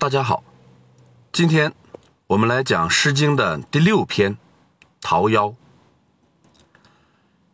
[0.00, 0.44] 大家好，
[1.32, 1.74] 今天
[2.28, 4.34] 我们来讲《诗经》的第六篇
[5.00, 5.50] 《桃夭》。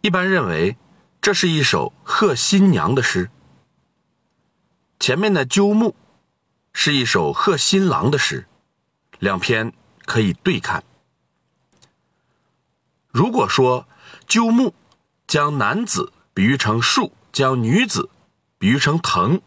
[0.00, 0.78] 一般认为，
[1.20, 3.30] 这是一首贺新娘的诗。
[4.98, 5.90] 前面的《鸠木》
[6.72, 8.46] 是一首贺新郎的诗，
[9.18, 9.74] 两篇
[10.06, 10.82] 可以对看。
[13.10, 13.82] 如果说
[14.26, 14.70] 《鸠木》
[15.26, 18.08] 将男子比喻成树，将女子
[18.56, 19.42] 比喻成藤，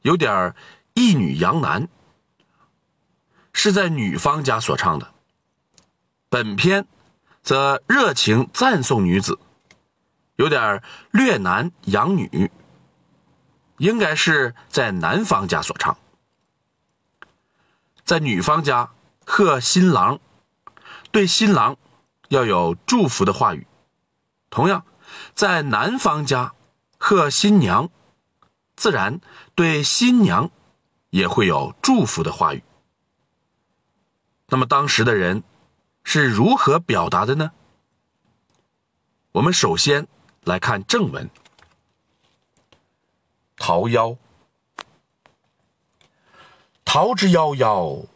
[0.00, 0.56] 有点儿
[0.94, 1.88] 一女养男，
[3.52, 5.12] 是在女方家所唱的。
[6.28, 6.86] 本篇。
[7.42, 9.38] 则热情赞颂女子，
[10.36, 12.50] 有点略男养女，
[13.76, 15.98] 应该是在男方家所唱。
[18.02, 18.92] 在女方家
[19.26, 20.20] 贺新郎，
[21.10, 21.76] 对新郎
[22.28, 23.66] 要有祝福的话语；
[24.48, 24.86] 同样，
[25.34, 26.54] 在男方家
[26.96, 27.90] 贺新娘，
[28.74, 29.20] 自然
[29.54, 30.50] 对新娘
[31.14, 32.62] 也会有祝福的话语。
[34.48, 35.42] 那么当时的人。
[36.06, 37.52] 是如何表达的呢？
[39.32, 40.06] 我们首先
[40.42, 41.30] 来看正文
[43.56, 44.18] ：“桃夭，
[46.84, 48.06] 桃之夭夭，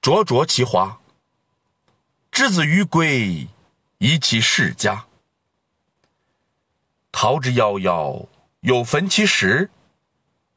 [0.00, 1.00] 灼灼其华。
[2.30, 3.48] 之子于归，
[3.98, 5.06] 宜其室家。
[7.10, 8.28] 桃之夭夭，
[8.60, 9.70] 有逢其实。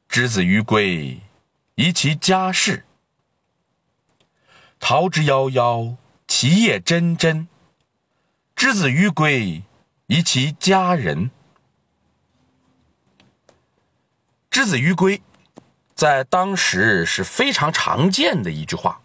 [0.08, 1.20] 之子于归，
[1.78, 2.84] 宜其家室。
[4.78, 5.96] 桃之夭夭。”
[6.28, 7.46] 其叶蓁蓁，
[8.54, 9.62] 之子于归，
[10.08, 11.30] 宜其家人。
[14.50, 15.22] 之子于归，
[15.94, 19.00] 在当时是非常常见的一句话，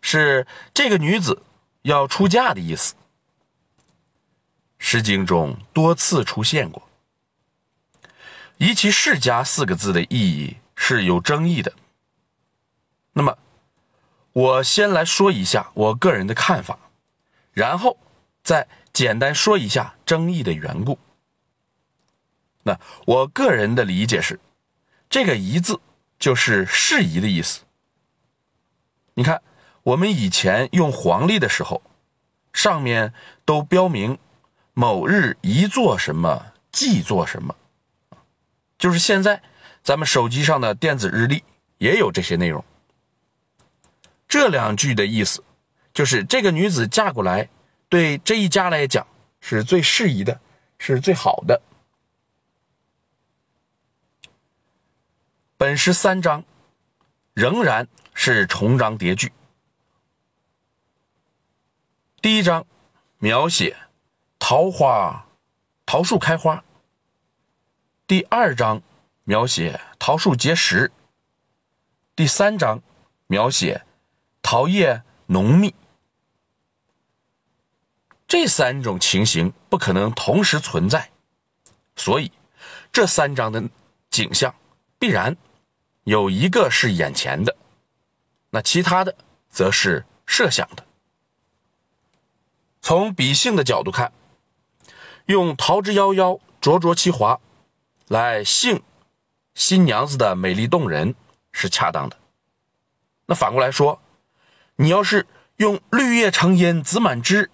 [0.00, 0.44] 是
[0.74, 1.44] 这个女子
[1.82, 2.94] 要出嫁的意思。
[4.76, 6.88] 《诗经》中多次出现过。
[8.58, 11.72] 宜其世家四个字的意义是有争议的。
[13.12, 13.38] 那么。
[14.34, 16.78] 我先来说一下我个人的看法，
[17.52, 17.98] 然后
[18.42, 20.98] 再简单说一下争议的缘故。
[22.62, 24.40] 那我个人的理解是，
[25.10, 25.78] 这个“宜”字
[26.18, 27.60] 就是适宜的意思。
[29.12, 29.42] 你看，
[29.82, 31.82] 我们以前用黄历的时候，
[32.54, 33.12] 上面
[33.44, 34.16] 都标明
[34.72, 37.54] 某日宜做什么，忌做什么，
[38.78, 39.42] 就是现在
[39.82, 41.42] 咱们手机上的电子日历
[41.78, 42.64] 也有这些内容。
[44.28, 45.42] 这两句的意思，
[45.92, 47.48] 就是这个女子嫁过来，
[47.88, 49.06] 对这一家来讲
[49.40, 50.40] 是最适宜的，
[50.78, 51.60] 是最好的。
[55.56, 56.44] 本诗三章
[57.34, 59.32] 仍然是重章叠句。
[62.20, 62.64] 第一章
[63.18, 63.76] 描写
[64.38, 65.26] 桃花、
[65.84, 66.64] 桃树开花；
[68.06, 68.80] 第二章
[69.24, 70.90] 描写桃树结实；
[72.14, 72.82] 第三章
[73.26, 73.84] 描写。
[74.44, 75.72] 桃叶浓密，
[78.26, 81.12] 这三种情形不可能同时存在，
[81.94, 82.32] 所以
[82.92, 83.62] 这三章的
[84.10, 84.52] 景象
[84.98, 85.36] 必然
[86.02, 87.56] 有一个是眼前的，
[88.50, 89.14] 那其他的
[89.48, 90.84] 则是设想的。
[92.82, 94.12] 从比兴的角度看，
[95.26, 97.40] 用“桃之夭夭，灼灼其华”
[98.08, 98.82] 来兴
[99.54, 101.14] 新娘子的美丽动人
[101.52, 102.16] 是恰当的。
[103.26, 104.00] 那反过来说。
[104.76, 105.26] 你要是
[105.56, 107.50] 用“绿叶成荫子满枝”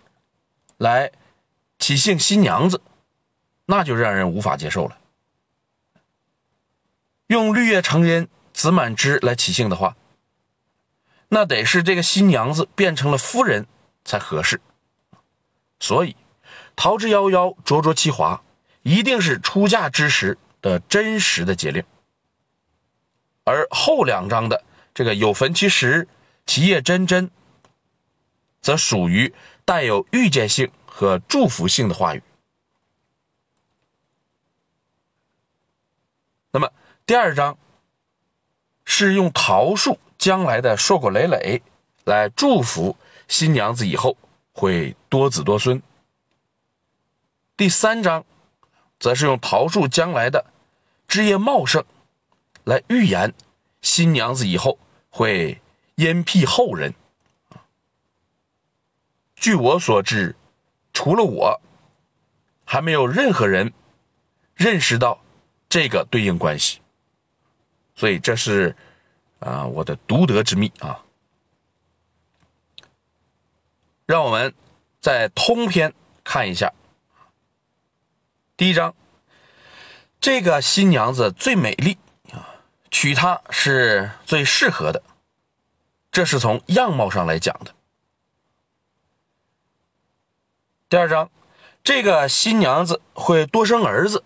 [0.78, 1.10] 来
[1.78, 2.80] 起兴新娘子，
[3.66, 4.96] 那就让人无法接受了。
[7.26, 9.96] 用“绿叶成荫子满枝”来起兴的话，
[11.28, 13.66] 那得是这个新娘子变成了夫人
[14.04, 14.60] 才合适。
[15.80, 16.16] 所以
[16.76, 18.42] ，“桃之夭夭，灼灼其华”
[18.82, 21.84] 一定是出嫁之时的真实的节令，
[23.44, 24.64] 而后两章的
[24.94, 26.06] 这个“有坟其实”。
[26.48, 27.28] 其叶蓁蓁，
[28.62, 29.34] 则属于
[29.66, 32.22] 带有预见性和祝福性的话语。
[36.50, 36.72] 那么
[37.04, 37.58] 第二章
[38.86, 41.60] 是用桃树将来的硕果累累
[42.04, 42.96] 来祝福
[43.28, 44.16] 新娘子以后
[44.52, 45.82] 会多子多孙。
[47.58, 48.24] 第三章
[48.98, 50.44] 则是用桃树将来的
[51.06, 51.84] 枝叶茂盛
[52.64, 53.32] 来预言
[53.80, 54.78] 新娘子以后
[55.10, 55.60] 会。
[55.98, 56.94] 焉辟后人？
[59.34, 60.36] 据我所知，
[60.92, 61.60] 除了我，
[62.64, 63.72] 还没有任何人
[64.54, 65.20] 认识到
[65.68, 66.80] 这个对应关系。
[67.96, 68.76] 所以这是
[69.40, 71.04] 啊我的独得之秘啊。
[74.06, 74.54] 让我们
[75.00, 75.92] 再通篇
[76.22, 76.72] 看一下。
[78.58, 78.92] 第一章，
[80.20, 81.96] 这个新娘子最美丽
[82.32, 82.56] 啊，
[82.90, 85.00] 娶她是最适合的，
[86.10, 87.72] 这是从样貌上来讲的。
[90.88, 91.30] 第二章，
[91.84, 94.24] 这个新娘子会多生儿子，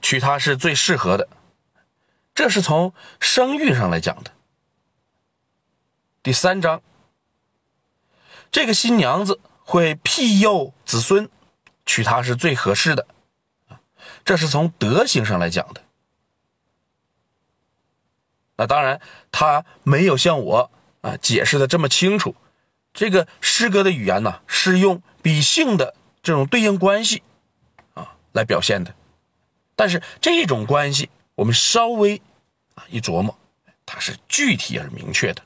[0.00, 1.28] 娶她是最适合的，
[2.34, 4.32] 这是从生育上来讲的。
[6.22, 6.80] 第三章，
[8.50, 11.28] 这个新娘子会庇佑子孙，
[11.84, 13.06] 娶她是最合适的，
[14.24, 15.82] 这是从德行上来讲的。
[18.56, 19.00] 那当然，
[19.32, 22.34] 他没有像我啊解释的这么清楚。
[22.92, 27.24] 这个诗歌的语言呢，是用比性的这种对应关系
[27.94, 28.94] 啊来表现的。
[29.74, 32.22] 但是这种关系，我们稍微
[32.76, 33.36] 啊一琢磨，
[33.84, 35.42] 它是具体而明确的。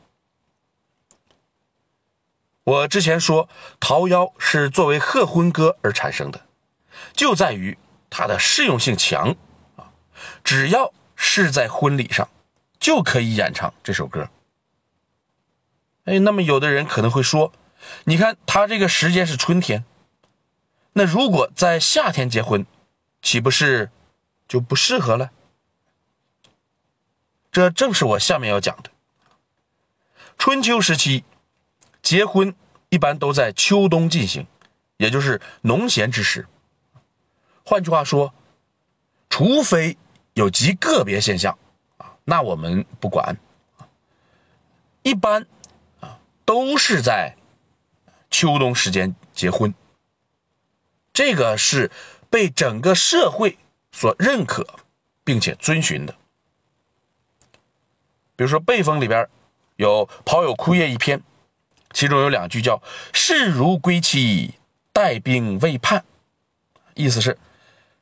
[2.64, 3.46] 我之前说
[3.80, 6.46] 《桃夭》是作为贺婚歌而产生的，
[7.14, 9.36] 就在于它的适用性强
[9.76, 9.92] 啊，
[10.42, 12.28] 只要是在婚礼上。
[12.80, 14.30] 就可以演唱这首歌。
[16.04, 17.52] 哎，那么有的人可能会说，
[18.04, 19.84] 你看他这个时间是春天，
[20.92, 22.64] 那如果在夏天结婚，
[23.20, 23.90] 岂不是
[24.46, 25.32] 就不适合了？
[27.50, 28.92] 这正是我下面要讲的。
[30.38, 31.24] 春秋时期，
[32.00, 32.54] 结婚
[32.90, 34.46] 一般都在秋冬进行，
[34.98, 36.46] 也就是农闲之时。
[37.68, 38.32] 换句话说，
[39.28, 39.98] 除非
[40.32, 41.58] 有极个别现象。
[41.98, 43.36] 啊那我们不管，
[45.02, 45.46] 一般
[46.00, 47.36] 啊都是在
[48.30, 49.74] 秋冬时间结婚，
[51.12, 51.90] 这个是
[52.30, 53.58] 被整个社会
[53.92, 54.66] 所认可
[55.22, 56.14] 并且遵循的。
[58.34, 59.28] 比如说《背风》里边
[59.76, 61.22] 有《跑友枯叶》一篇，
[61.92, 62.82] 其中有两句叫
[63.12, 64.54] “士如归期，
[64.90, 66.02] 待兵未判”，
[66.94, 67.36] 意思是，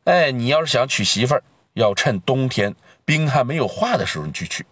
[0.06, 1.44] 哎，你要是想娶媳妇儿，
[1.74, 2.74] 要趁冬天。
[3.04, 4.66] 冰还没有化的时候，你去取。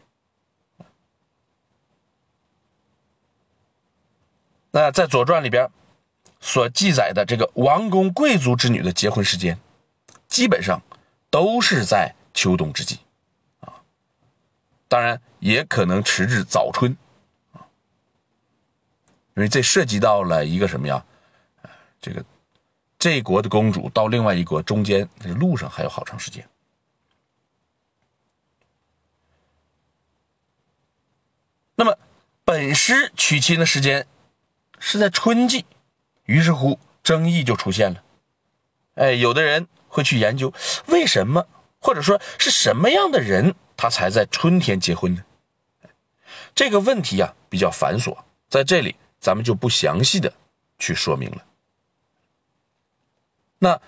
[4.73, 5.71] 那在《左传》里边
[6.41, 9.57] 所记载的这个王公贵族之女的结婚时间，
[10.27, 10.83] 基本上
[11.31, 12.99] 都是在秋冬之际
[13.61, 13.73] 啊。
[14.89, 16.97] 当然，也可能迟至早春
[17.53, 17.63] 啊，
[19.37, 21.05] 因为这涉及到了一个什么呀？
[22.01, 22.25] 这个
[23.05, 26.49] 这一国的公主到另外一国中间这路上还有好长时间。
[31.75, 31.99] 那么，
[32.47, 34.07] 本诗娶亲的时间
[34.79, 35.67] 是在春季，
[36.25, 38.03] 于是乎争议就出现了。
[38.95, 40.55] 哎，有的人会去研究
[40.87, 41.47] 为什么，
[41.79, 45.23] 或者说是什么样的人他才在春天结婚呢？
[46.55, 48.17] 这个问题啊比较繁琐，
[48.49, 50.33] 在这里咱们就不详细的
[50.79, 51.45] 去说明了。
[53.65, 53.81] 那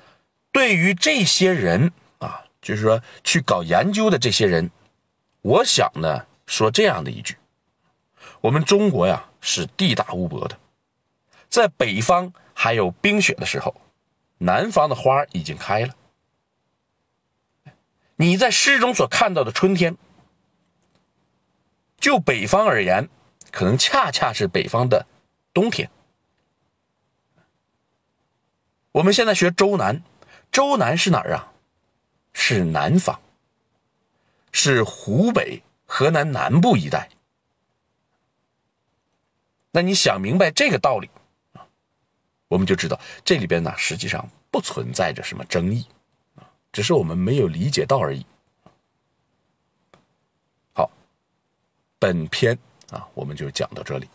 [0.52, 4.70] 对于这些人啊，就是说去搞研究的这些人，
[5.42, 7.36] 我想呢说这样的一句。
[8.40, 10.58] 我们中国呀是地大物博的，
[11.50, 13.78] 在北方还有冰雪的时候，
[14.38, 15.94] 南方的花已经开了。
[18.16, 19.94] 你在诗中所看到的春天，
[21.98, 23.10] 就北方而言，
[23.50, 25.04] 可能恰恰是北方的
[25.52, 25.90] 冬天。
[28.96, 30.02] 我们现在学周南，
[30.50, 31.52] 周南是哪儿啊？
[32.32, 33.20] 是南方，
[34.52, 37.10] 是湖北、河南南部一带。
[39.70, 41.10] 那你想明白这个道理
[41.52, 41.68] 啊，
[42.48, 45.84] 我们就知道这里边呢实际上不存在着什么争议
[46.36, 48.24] 啊，只是我们没有理解到而已。
[50.72, 50.90] 好，
[51.98, 54.08] 本篇啊我们就讲到这里。